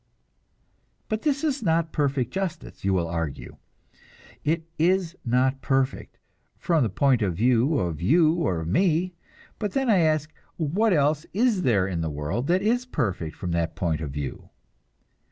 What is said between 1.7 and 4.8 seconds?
perfect justice, you will argue. It